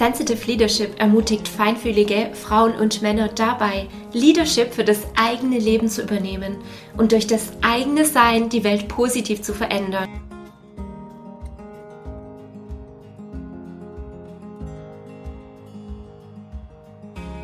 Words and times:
Sensitive 0.00 0.46
Leadership 0.46 0.98
ermutigt 0.98 1.46
feinfühlige 1.46 2.30
Frauen 2.32 2.74
und 2.76 3.02
Männer 3.02 3.28
dabei, 3.28 3.86
Leadership 4.14 4.72
für 4.72 4.82
das 4.82 5.00
eigene 5.14 5.58
Leben 5.58 5.90
zu 5.90 6.00
übernehmen 6.00 6.56
und 6.96 7.12
durch 7.12 7.26
das 7.26 7.52
eigene 7.60 8.06
Sein 8.06 8.48
die 8.48 8.64
Welt 8.64 8.88
positiv 8.88 9.42
zu 9.42 9.52
verändern. 9.52 10.08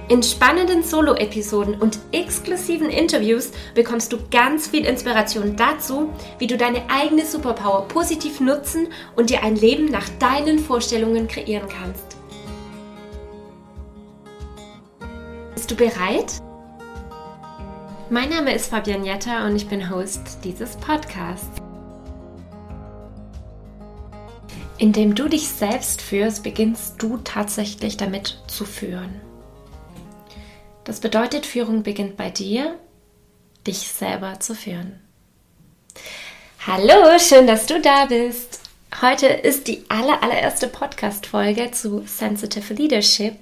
In 0.09 0.23
spannenden 0.23 0.83
Solo-Episoden 0.83 1.75
und 1.75 1.99
exklusiven 2.13 2.89
Interviews 2.89 3.51
bekommst 3.75 4.15
du 4.15 4.17
ganz 4.31 4.67
viel 4.69 4.87
Inspiration 4.87 5.57
dazu, 5.57 6.09
wie 6.39 6.47
du 6.47 6.57
deine 6.57 6.89
eigene 6.89 7.27
Superpower 7.27 7.87
positiv 7.87 8.41
nutzen 8.41 8.89
und 9.15 9.29
dir 9.29 9.43
ein 9.43 9.57
Leben 9.57 9.85
nach 9.91 10.09
deinen 10.19 10.59
Vorstellungen 10.59 11.29
kreieren 11.29 11.69
kannst. 11.69 12.16
Bist 15.67 15.81
du 15.81 15.85
bereit? 15.85 16.41
Mein 18.09 18.29
Name 18.29 18.55
ist 18.55 18.71
Fabian 18.71 19.05
Jetta 19.05 19.45
und 19.47 19.57
ich 19.57 19.67
bin 19.67 19.91
Host 19.91 20.39
dieses 20.45 20.77
Podcasts. 20.77 21.61
Indem 24.79 25.17
du 25.17 25.29
dich 25.29 25.49
selbst 25.49 26.03
führst, 26.03 26.45
beginnst 26.45 27.03
du 27.03 27.17
tatsächlich 27.17 27.97
damit 27.97 28.39
zu 28.47 28.65
führen. 28.65 29.21
Das 30.85 31.01
bedeutet, 31.01 31.47
Führung 31.47 31.83
beginnt 31.83 32.17
bei 32.17 32.31
dir, 32.31 32.79
dich 33.67 33.79
selber 33.89 34.39
zu 34.39 34.55
führen. 34.55 35.01
Hallo, 36.65 37.19
schön, 37.19 37.49
dass 37.49 37.67
du 37.67 37.81
da 37.81 38.05
bist. 38.07 38.61
Heute 39.03 39.27
ist 39.27 39.67
die 39.67 39.85
aller, 39.89 40.23
allererste 40.23 40.69
Podcast-Folge 40.69 41.73
zu 41.73 42.05
Sensitive 42.07 42.73
Leadership 42.73 43.35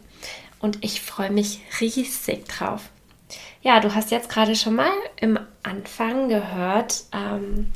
und 0.65 0.83
ich 0.83 1.03
freue 1.03 1.31
mich 1.31 1.61
riesig 1.79 2.49
drauf. 2.49 2.89
Ja, 3.61 3.81
du 3.81 3.95
hast 3.95 4.11
jetzt 4.11 4.31
gerade 4.31 4.57
schon 4.57 4.75
mal 4.75 4.91
im 5.21 5.39
Anfang 5.63 6.31
gehört, 6.31 7.05
ähm, 7.13 7.71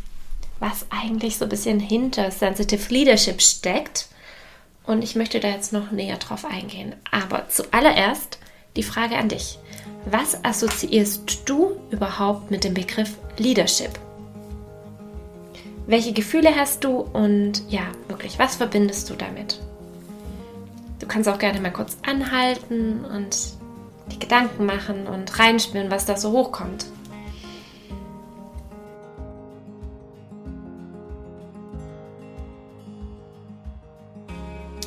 was 0.58 0.86
eigentlich 0.88 1.36
so 1.36 1.44
ein 1.44 1.50
bisschen 1.50 1.80
hinter 1.80 2.30
Sensitive 2.30 2.90
Leadership 2.90 3.42
steckt. 3.42 4.08
Und 4.86 5.04
ich 5.04 5.16
möchte 5.16 5.38
da 5.38 5.48
jetzt 5.48 5.70
noch 5.74 5.90
näher 5.90 6.16
drauf 6.16 6.46
eingehen. 6.46 6.94
Aber 7.10 7.50
zuallererst 7.50 8.38
die 8.74 8.82
Frage 8.82 9.18
an 9.18 9.28
dich. 9.28 9.58
Was 10.06 10.42
assoziierst 10.42 11.42
du 11.44 11.78
überhaupt 11.90 12.50
mit 12.50 12.64
dem 12.64 12.72
Begriff 12.72 13.18
Leadership? 13.36 13.90
Welche 15.86 16.14
Gefühle 16.14 16.56
hast 16.56 16.84
du 16.84 17.00
und 17.00 17.64
ja, 17.68 17.82
wirklich, 18.08 18.38
was 18.38 18.56
verbindest 18.56 19.10
du 19.10 19.14
damit? 19.14 19.60
Du 20.98 21.06
kannst 21.06 21.28
auch 21.28 21.38
gerne 21.38 21.60
mal 21.60 21.72
kurz 21.72 21.96
anhalten 22.06 23.04
und 23.04 23.36
die 24.12 24.18
Gedanken 24.18 24.66
machen 24.66 25.06
und 25.06 25.38
reinspüren, 25.38 25.90
was 25.90 26.06
da 26.06 26.16
so 26.16 26.32
hochkommt. 26.32 26.86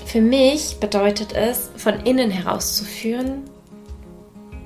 Für 0.06 0.20
mich 0.20 0.78
bedeutet 0.82 1.34
es, 1.34 1.72
von 1.78 2.02
innen 2.02 2.32
heraus 2.32 2.76
zu 2.76 2.84
führen, 2.84 3.50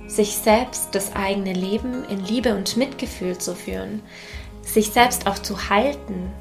sich 0.08 0.38
selbst 0.38 0.96
das 0.96 1.16
eigene 1.16 1.54
Leben 1.54 2.04
in 2.06 2.26
Liebe 2.26 2.56
und 2.56 2.78
Mitgefühl 2.78 3.38
zu 3.38 3.54
führen, 3.54 4.02
sich 4.64 4.90
selbst 4.90 5.28
auch 5.28 5.38
zu 5.38 5.70
halten 5.70 6.32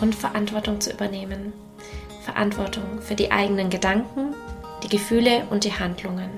und 0.00 0.14
Verantwortung 0.16 0.80
zu 0.80 0.92
übernehmen. 0.92 1.52
Verantwortung 2.24 3.00
für 3.00 3.14
die 3.14 3.30
eigenen 3.30 3.70
Gedanken, 3.70 4.34
die 4.82 4.88
Gefühle 4.88 5.44
und 5.50 5.64
die 5.64 5.72
Handlungen. 5.72 6.30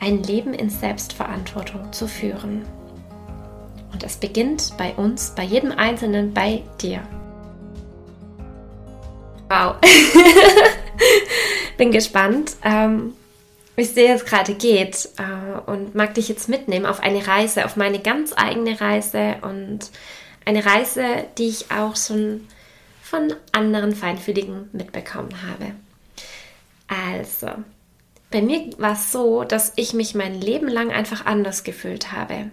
Ein 0.00 0.22
Leben 0.22 0.54
in 0.54 0.70
Selbstverantwortung 0.70 1.92
zu 1.92 2.08
führen. 2.08 2.64
Und 3.92 4.02
es 4.02 4.16
beginnt 4.16 4.72
bei 4.76 4.92
uns, 4.94 5.32
bei 5.34 5.44
jedem 5.44 5.72
Einzelnen, 5.72 6.32
bei 6.32 6.62
dir. 6.80 7.02
Wow. 9.48 9.76
Bin 11.76 11.90
gespannt. 11.90 12.56
Ähm, 12.64 13.14
wie 13.80 13.82
es 13.82 13.94
dir 13.94 14.04
jetzt 14.04 14.26
gerade 14.26 14.54
geht 14.54 15.08
äh, 15.16 15.70
und 15.70 15.94
mag 15.94 16.14
dich 16.14 16.28
jetzt 16.28 16.48
mitnehmen 16.48 16.84
auf 16.84 17.00
eine 17.00 17.26
Reise, 17.26 17.64
auf 17.64 17.76
meine 17.76 17.98
ganz 17.98 18.34
eigene 18.36 18.78
Reise 18.78 19.36
und 19.42 19.90
eine 20.44 20.66
Reise, 20.66 21.04
die 21.38 21.48
ich 21.48 21.70
auch 21.70 21.96
schon 21.96 22.46
von 23.10 23.34
anderen 23.50 23.92
Feinfühligen 23.92 24.70
mitbekommen 24.72 25.30
habe. 25.42 25.72
Also, 26.86 27.48
bei 28.30 28.40
mir 28.40 28.70
war 28.78 28.92
es 28.92 29.10
so, 29.10 29.42
dass 29.42 29.72
ich 29.74 29.94
mich 29.94 30.14
mein 30.14 30.40
Leben 30.40 30.68
lang 30.68 30.92
einfach 30.92 31.26
anders 31.26 31.64
gefühlt 31.64 32.12
habe. 32.12 32.52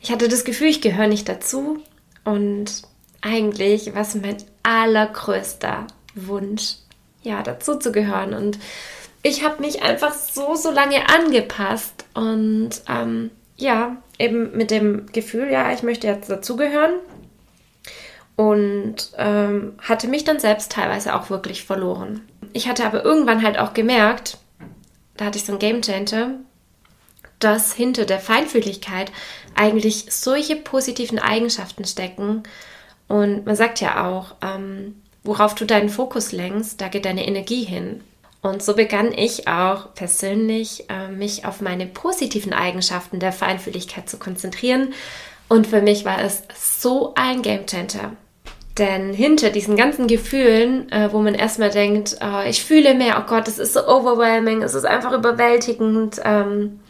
Ich 0.00 0.10
hatte 0.10 0.28
das 0.28 0.44
Gefühl, 0.44 0.68
ich 0.68 0.80
gehöre 0.80 1.06
nicht 1.06 1.28
dazu 1.28 1.78
und 2.24 2.82
eigentlich 3.20 3.94
war 3.94 4.02
es 4.02 4.16
mein 4.16 4.38
allergrößter 4.64 5.86
Wunsch, 6.16 6.74
ja, 7.22 7.42
dazu 7.44 7.76
zu 7.76 7.92
gehören 7.92 8.34
und 8.34 8.58
ich 9.22 9.44
habe 9.44 9.60
mich 9.60 9.82
einfach 9.82 10.14
so, 10.14 10.56
so 10.56 10.72
lange 10.72 11.08
angepasst 11.08 12.04
und 12.14 12.70
ähm, 12.88 13.30
ja, 13.56 13.96
eben 14.18 14.56
mit 14.56 14.72
dem 14.72 15.06
Gefühl, 15.12 15.50
ja, 15.50 15.72
ich 15.72 15.84
möchte 15.84 16.08
jetzt 16.08 16.28
dazugehören 16.28 16.94
und 18.36 19.12
ähm, 19.16 19.74
hatte 19.80 20.08
mich 20.08 20.24
dann 20.24 20.38
selbst 20.38 20.70
teilweise 20.72 21.14
auch 21.14 21.30
wirklich 21.30 21.64
verloren. 21.64 22.20
Ich 22.52 22.68
hatte 22.68 22.84
aber 22.86 23.04
irgendwann 23.04 23.42
halt 23.42 23.58
auch 23.58 23.74
gemerkt, 23.74 24.38
da 25.16 25.26
hatte 25.26 25.38
ich 25.38 25.44
so 25.44 25.52
ein 25.52 25.58
Game 25.58 25.82
Changer, 25.82 26.32
dass 27.38 27.72
hinter 27.72 28.04
der 28.04 28.20
Feinfühligkeit 28.20 29.10
eigentlich 29.54 30.06
solche 30.10 30.56
positiven 30.56 31.18
Eigenschaften 31.18 31.84
stecken. 31.84 32.42
Und 33.08 33.46
man 33.46 33.56
sagt 33.56 33.80
ja 33.80 34.06
auch, 34.06 34.34
ähm, 34.42 35.02
worauf 35.22 35.54
du 35.54 35.64
deinen 35.64 35.88
Fokus 35.88 36.32
lenkst, 36.32 36.80
da 36.80 36.88
geht 36.88 37.04
deine 37.04 37.26
Energie 37.26 37.64
hin. 37.64 38.02
Und 38.42 38.62
so 38.62 38.74
begann 38.74 39.12
ich 39.12 39.48
auch 39.48 39.94
persönlich, 39.94 40.88
äh, 40.88 41.08
mich 41.08 41.44
auf 41.44 41.60
meine 41.60 41.86
positiven 41.86 42.52
Eigenschaften 42.52 43.18
der 43.18 43.32
Feinfühligkeit 43.32 44.08
zu 44.08 44.18
konzentrieren. 44.18 44.94
Und 45.48 45.66
für 45.66 45.80
mich 45.80 46.04
war 46.04 46.20
es 46.20 46.42
so 46.54 47.12
ein 47.16 47.42
Gamechanger. 47.42 48.12
Denn 48.78 49.14
hinter 49.14 49.50
diesen 49.50 49.76
ganzen 49.76 50.06
Gefühlen, 50.06 50.90
äh, 50.92 51.12
wo 51.12 51.20
man 51.20 51.34
erstmal 51.34 51.70
denkt, 51.70 52.16
oh, 52.20 52.46
ich 52.46 52.62
fühle 52.62 52.94
mehr, 52.94 53.16
oh 53.18 53.26
Gott, 53.28 53.48
es 53.48 53.58
ist 53.58 53.72
so 53.72 53.86
overwhelming, 53.86 54.62
es 54.62 54.74
ist 54.74 54.84
einfach 54.84 55.12
überwältigend, 55.12 56.20
ähm, 56.24 56.80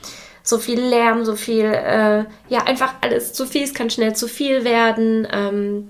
so 0.42 0.58
viel 0.58 0.80
Lärm, 0.80 1.24
so 1.24 1.36
viel, 1.36 1.64
äh, 1.64 2.24
ja, 2.48 2.64
einfach 2.66 2.94
alles 3.02 3.32
zu 3.32 3.46
viel, 3.46 3.62
es 3.62 3.74
kann 3.74 3.90
schnell 3.90 4.16
zu 4.16 4.26
viel 4.26 4.64
werden. 4.64 5.28
Ähm, 5.32 5.88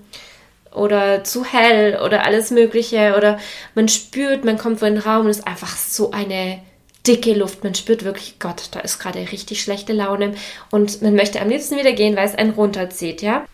oder 0.77 1.23
zu 1.23 1.43
hell 1.43 1.99
oder 2.05 2.25
alles 2.25 2.51
Mögliche 2.51 3.15
oder 3.17 3.39
man 3.75 3.87
spürt, 3.87 4.45
man 4.45 4.57
kommt 4.57 4.79
vor 4.79 4.89
den 4.89 4.99
Raum 4.99 5.25
und 5.25 5.31
es 5.31 5.39
ist 5.39 5.47
einfach 5.47 5.75
so 5.75 6.11
eine 6.11 6.59
dicke 7.07 7.33
Luft. 7.33 7.63
Man 7.63 7.75
spürt 7.75 8.03
wirklich, 8.03 8.35
Gott, 8.39 8.69
da 8.71 8.79
ist 8.81 8.99
gerade 8.99 9.19
richtig 9.31 9.61
schlechte 9.61 9.93
Laune 9.93 10.35
und 10.71 11.01
man 11.01 11.15
möchte 11.15 11.41
am 11.41 11.49
liebsten 11.49 11.77
wieder 11.77 11.93
gehen, 11.93 12.15
weil 12.15 12.27
es 12.27 12.35
einen 12.35 12.51
runterzieht, 12.51 13.21
ja. 13.21 13.45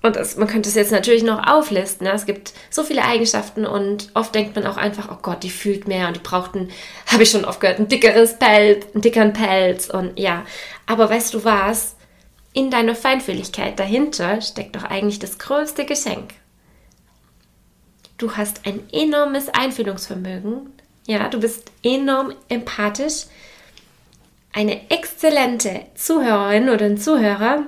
Und 0.00 0.14
das, 0.14 0.36
man 0.36 0.46
könnte 0.46 0.68
es 0.68 0.76
jetzt 0.76 0.92
natürlich 0.92 1.24
noch 1.24 1.44
auflisten. 1.46 2.06
Ja? 2.06 2.12
Es 2.12 2.24
gibt 2.24 2.52
so 2.70 2.84
viele 2.84 3.04
Eigenschaften 3.04 3.66
und 3.66 4.10
oft 4.14 4.34
denkt 4.34 4.54
man 4.54 4.66
auch 4.66 4.76
einfach, 4.76 5.08
oh 5.10 5.18
Gott, 5.20 5.42
die 5.42 5.50
fühlt 5.50 5.88
mehr 5.88 6.06
und 6.06 6.16
die 6.16 6.20
braucht 6.20 6.54
ein, 6.54 6.70
habe 7.06 7.24
ich 7.24 7.30
schon 7.30 7.44
oft 7.44 7.60
gehört, 7.60 7.80
ein 7.80 7.88
dickeres 7.88 8.38
Pelz, 8.38 8.86
einen 8.94 9.02
dickeren 9.02 9.32
Pelz 9.32 9.88
und 9.88 10.18
ja. 10.18 10.44
Aber 10.86 11.10
weißt 11.10 11.34
du 11.34 11.44
was? 11.44 11.96
In 12.52 12.70
deiner 12.70 12.94
Feinfühligkeit 12.94 13.78
dahinter 13.78 14.40
steckt 14.40 14.76
doch 14.76 14.84
eigentlich 14.84 15.18
das 15.18 15.38
größte 15.38 15.84
Geschenk. 15.84 16.34
Du 18.18 18.36
hast 18.36 18.66
ein 18.66 18.80
enormes 18.92 19.48
Einfühlungsvermögen. 19.48 20.72
Ja, 21.06 21.28
du 21.28 21.40
bist 21.40 21.70
enorm 21.82 22.34
empathisch. 22.48 23.26
Eine 24.52 24.90
exzellente 24.90 25.82
Zuhörerin 25.94 26.68
oder 26.68 26.86
ein 26.86 26.98
Zuhörer. 26.98 27.64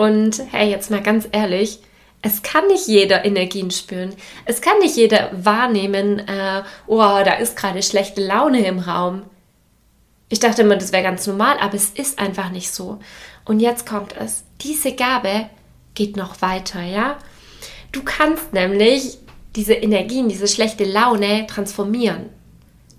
Und 0.00 0.40
hey, 0.50 0.70
jetzt 0.70 0.90
mal 0.90 1.02
ganz 1.02 1.28
ehrlich, 1.30 1.80
es 2.22 2.40
kann 2.42 2.66
nicht 2.68 2.86
jeder 2.86 3.26
Energien 3.26 3.70
spüren. 3.70 4.14
Es 4.46 4.62
kann 4.62 4.78
nicht 4.78 4.96
jeder 4.96 5.28
wahrnehmen, 5.32 6.20
äh, 6.20 6.62
oh, 6.86 6.96
da 6.96 7.34
ist 7.34 7.54
gerade 7.54 7.82
schlechte 7.82 8.26
Laune 8.26 8.64
im 8.64 8.78
Raum. 8.78 9.24
Ich 10.30 10.40
dachte 10.40 10.62
immer, 10.62 10.76
das 10.76 10.92
wäre 10.92 11.02
ganz 11.02 11.26
normal, 11.26 11.58
aber 11.60 11.74
es 11.74 11.90
ist 11.90 12.18
einfach 12.18 12.48
nicht 12.50 12.70
so. 12.70 12.98
Und 13.44 13.60
jetzt 13.60 13.84
kommt 13.84 14.14
es. 14.16 14.44
Diese 14.62 14.94
Gabe 14.94 15.50
geht 15.92 16.16
noch 16.16 16.40
weiter, 16.40 16.80
ja? 16.80 17.18
Du 17.92 18.02
kannst 18.02 18.54
nämlich 18.54 19.18
diese 19.54 19.74
Energien, 19.74 20.30
diese 20.30 20.48
schlechte 20.48 20.84
Laune 20.84 21.46
transformieren. 21.46 22.30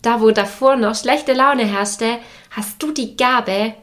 Da, 0.04 0.22
wo 0.22 0.30
davor 0.30 0.76
noch 0.76 0.94
schlechte 0.94 1.34
Laune 1.34 1.66
herrschte, 1.66 2.20
hast 2.52 2.84
du 2.84 2.92
die 2.92 3.18
Gabe, 3.18 3.74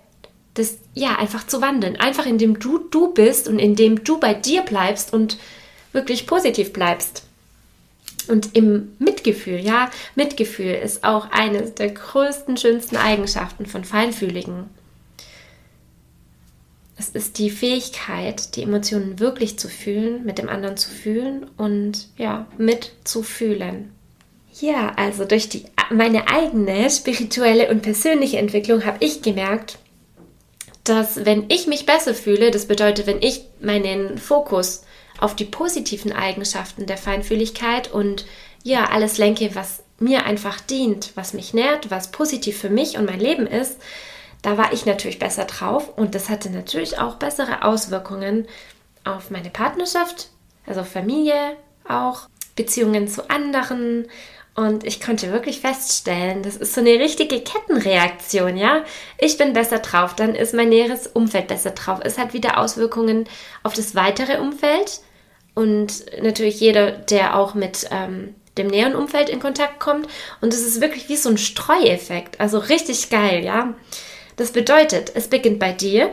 das 0.59 0.79
ja 0.95 1.17
einfach 1.17 1.47
zu 1.47 1.61
wandeln. 1.61 1.97
Einfach 1.97 2.27
indem 2.27 2.59
du 2.59 2.79
du 2.79 3.13
bist 3.13 3.49
und 3.49 3.59
indem 3.59 4.05
du 4.05 4.19
bei 4.19 4.35
dir 4.35 4.63
bleibst 4.63 5.13
und 5.13 5.39
wirklich 5.93 6.27
positiv 6.27 6.73
bleibst. 6.73 7.25
Und 8.29 8.55
im 8.55 8.93
Mitgefühl, 8.99 9.59
ja, 9.59 9.91
Mitgefühl 10.15 10.75
ist 10.75 11.05
auch 11.05 11.31
eine 11.31 11.63
der 11.63 11.91
größten, 11.91 12.57
schönsten 12.57 12.97
Eigenschaften 12.97 13.65
von 13.65 13.85
Feinfühligen. 13.85 14.65
Es 16.99 17.11
ist 17.11 17.39
die 17.39 17.51
Fähigkeit, 17.51 18.57
die 18.57 18.65
Emotionen 18.65 19.21
wirklich 19.21 19.59
zu 19.59 19.69
fühlen, 19.69 20.25
mit 20.25 20.39
dem 20.39 20.49
anderen 20.49 20.77
zu 20.77 20.91
fühlen 20.91 21.47
und 21.57 22.09
ja, 22.19 22.47
mitzufühlen. 22.59 23.93
Ja, 24.61 24.93
also 24.97 25.25
durch 25.25 25.49
die, 25.49 25.65
meine 25.91 26.29
eigene 26.29 26.91
spirituelle 26.91 27.71
und 27.71 27.83
persönliche 27.83 28.39
Entwicklung 28.39 28.85
habe 28.85 28.99
ich 29.01 29.23
gemerkt, 29.23 29.79
dass 30.89 31.25
wenn 31.25 31.47
ich 31.49 31.67
mich 31.67 31.87
besser 31.87 32.15
fühle, 32.15 32.51
das 32.51 32.67
bedeutet, 32.67 33.07
wenn 33.07 33.23
ich 33.23 33.43
meinen 33.61 34.19
Fokus 34.19 34.83
auf 35.21 35.35
die 35.35 35.45
positiven 35.45 36.13
Eigenschaften 36.13 36.87
der 36.87 36.97
Feinfühligkeit 36.97 37.91
und 37.93 38.27
ja, 38.63 38.87
alles 38.87 39.19
lenke, 39.19 39.55
was 39.55 39.83
mir 39.99 40.25
einfach 40.25 40.61
dient, 40.61 41.13
was 41.15 41.33
mich 41.33 41.55
nährt, 41.55 41.91
was 41.91 42.11
positiv 42.11 42.59
für 42.59 42.71
mich 42.71 42.97
und 42.99 43.07
mein 43.07 43.21
Leben 43.21 43.47
ist, 43.47 43.79
da 44.43 44.57
war 44.57 44.73
ich 44.73 44.87
natürlich 44.87 45.19
besser 45.19 45.45
drauf 45.45 45.97
und 45.97 46.15
das 46.15 46.29
hatte 46.29 46.51
natürlich 46.51 46.99
auch 46.99 47.17
bessere 47.17 47.65
Auswirkungen 47.65 48.47
auf 49.05 49.31
meine 49.31 49.51
Partnerschaft, 49.51 50.29
also 50.67 50.85
Familie 50.85 51.57
auch, 51.89 52.29
Beziehungen 52.55 53.09
zu 53.09 53.31
anderen 53.31 54.07
und 54.55 54.85
ich 54.85 55.01
konnte 55.01 55.33
wirklich 55.33 55.61
feststellen, 55.61 56.43
das 56.43 56.57
ist 56.57 56.75
so 56.75 56.81
eine 56.81 56.99
richtige 56.99 57.41
Kettenreaktion, 57.41 58.57
ja. 58.57 58.85
Ich 59.19 59.39
bin 59.39 59.53
besser 59.53 59.79
drauf, 59.79 60.17
dann 60.17 60.35
ist 60.35 60.55
mein 60.55 60.69
näheres 60.69 61.07
Umfeld 61.07 61.47
besser 61.47 61.71
drauf. 61.71 62.01
Es 62.03 62.19
hat 62.19 62.33
wieder 62.33 62.59
Auswirkungen 62.59 63.29
auf 63.63 63.75
das 63.75 63.95
weitere 63.95 64.39
Umfeld 64.41 65.01
und 65.55 66.07
natürlich 66.23 66.61
jeder, 66.61 66.91
der 66.91 67.37
auch 67.37 67.55
mit 67.55 67.87
ähm, 67.91 68.35
dem 68.59 68.67
näheren 68.67 68.95
Umfeld 68.95 69.29
in 69.29 69.41
Kontakt 69.41 69.81
kommt. 69.81 70.09
Und 70.41 70.53
es 70.53 70.67
ist 70.67 70.81
wirklich 70.81 71.09
wie 71.09 71.17
so 71.17 71.31
ein 71.31 71.39
Streueffekt, 71.39 72.41
also 72.41 72.59
richtig 72.59 73.11
geil, 73.11 73.45
ja. 73.45 73.75
Das 74.37 74.53
bedeutet, 74.53 75.13
es 75.15 75.29
beginnt 75.29 75.59
bei 75.59 75.73
dir. 75.73 76.13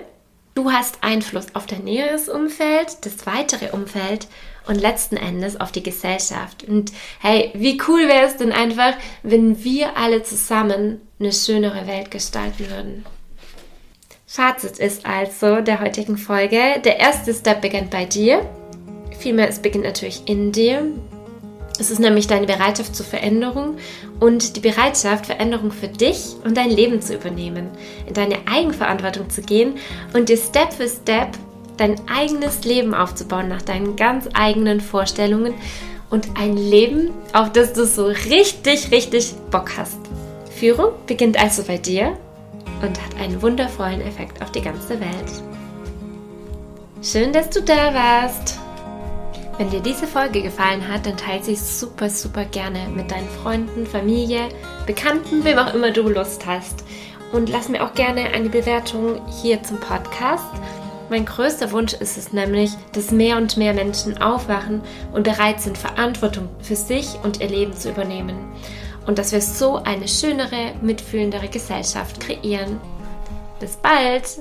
Du 0.55 0.71
hast 0.71 0.99
Einfluss 1.01 1.47
auf 1.53 1.65
dein 1.65 1.83
näheres 1.83 2.29
Umfeld, 2.29 2.97
das 3.01 3.25
weitere 3.25 3.71
Umfeld 3.71 4.27
und 4.67 4.81
letzten 4.81 5.17
Endes 5.17 5.59
auf 5.59 5.71
die 5.71 5.83
Gesellschaft. 5.83 6.63
Und 6.67 6.91
hey, 7.19 7.51
wie 7.53 7.81
cool 7.87 8.07
wäre 8.07 8.25
es 8.25 8.37
denn 8.37 8.51
einfach, 8.51 8.93
wenn 9.23 9.63
wir 9.63 9.97
alle 9.97 10.23
zusammen 10.23 11.01
eine 11.19 11.31
schönere 11.31 11.87
Welt 11.87 12.11
gestalten 12.11 12.69
würden? 12.69 13.05
Fazit 14.27 14.79
ist 14.79 15.05
also 15.05 15.61
der 15.61 15.79
heutigen 15.79 16.17
Folge, 16.17 16.81
der 16.83 16.99
erste 16.99 17.33
Step 17.33 17.61
beginnt 17.61 17.89
bei 17.89 18.05
dir. 18.05 18.45
Vielmehr, 19.17 19.47
es 19.47 19.59
beginnt 19.59 19.85
natürlich 19.85 20.23
in 20.25 20.51
dir. 20.51 20.91
Es 21.79 21.91
ist 21.91 21.99
nämlich 21.99 22.27
deine 22.27 22.45
Bereitschaft 22.45 22.95
zur 22.95 23.05
Veränderung 23.05 23.77
und 24.19 24.55
die 24.55 24.61
Bereitschaft, 24.61 25.25
Veränderung 25.25 25.71
für 25.71 25.87
dich 25.87 26.35
und 26.43 26.55
dein 26.55 26.69
Leben 26.69 27.01
zu 27.01 27.15
übernehmen, 27.15 27.69
in 28.07 28.13
deine 28.13 28.37
Eigenverantwortung 28.45 29.29
zu 29.29 29.41
gehen 29.41 29.75
und 30.13 30.29
dir 30.29 30.37
Step 30.37 30.73
für 30.73 30.87
Step 30.87 31.29
dein 31.77 31.95
eigenes 32.09 32.63
Leben 32.63 32.93
aufzubauen 32.93 33.47
nach 33.47 33.61
deinen 33.61 33.95
ganz 33.95 34.29
eigenen 34.33 34.81
Vorstellungen 34.81 35.53
und 36.09 36.27
ein 36.39 36.55
Leben, 36.55 37.11
auf 37.33 37.51
das 37.51 37.73
du 37.73 37.85
so 37.85 38.05
richtig, 38.05 38.91
richtig 38.91 39.33
Bock 39.51 39.71
hast. 39.77 39.97
Führung 40.55 40.93
beginnt 41.07 41.37
also 41.37 41.63
bei 41.63 41.77
dir 41.77 42.17
und 42.81 43.01
hat 43.01 43.19
einen 43.19 43.41
wundervollen 43.41 44.01
Effekt 44.01 44.41
auf 44.41 44.51
die 44.51 44.61
ganze 44.61 44.99
Welt. 44.99 45.43
Schön, 47.01 47.33
dass 47.33 47.49
du 47.49 47.61
da 47.61 47.93
warst. 47.93 48.59
Wenn 49.57 49.69
dir 49.69 49.79
diese 49.79 50.05
Folge 50.05 50.41
gefallen 50.41 50.85
hat, 50.87 51.05
dann 51.05 51.15
teile 51.15 51.43
sie 51.43 51.55
super, 51.55 52.09
super 52.09 52.43
gerne 52.45 52.87
mit 52.93 53.09
deinen 53.11 53.29
Freunden, 53.41 53.85
Familie, 53.85 54.49
Bekannten, 54.85 55.43
wem 55.45 55.57
auch 55.57 55.73
immer 55.73 55.91
du 55.91 56.09
Lust 56.09 56.45
hast. 56.45 56.83
Und 57.31 57.49
lass 57.49 57.69
mir 57.69 57.83
auch 57.83 57.93
gerne 57.93 58.21
eine 58.33 58.49
Bewertung 58.49 59.21
hier 59.41 59.63
zum 59.63 59.79
Podcast. 59.79 60.43
Mein 61.09 61.25
größter 61.25 61.71
Wunsch 61.71 61.93
ist 61.93 62.17
es 62.17 62.33
nämlich, 62.33 62.71
dass 62.93 63.11
mehr 63.11 63.37
und 63.37 63.57
mehr 63.57 63.73
Menschen 63.73 64.21
aufwachen 64.21 64.81
und 65.13 65.23
bereit 65.23 65.61
sind, 65.61 65.77
Verantwortung 65.77 66.49
für 66.59 66.75
sich 66.75 67.07
und 67.23 67.41
ihr 67.41 67.49
Leben 67.49 67.73
zu 67.73 67.89
übernehmen. 67.89 68.35
Und 69.05 69.19
dass 69.19 69.31
wir 69.31 69.41
so 69.41 69.75
eine 69.75 70.07
schönere, 70.07 70.73
mitfühlendere 70.81 71.47
Gesellschaft 71.47 72.19
kreieren. 72.19 72.81
Bis 73.59 73.77
bald! 73.77 74.39